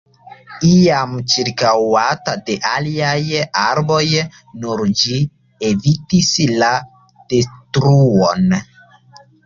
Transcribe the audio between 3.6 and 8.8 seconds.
arboj, nur ĝi evitis la detruon.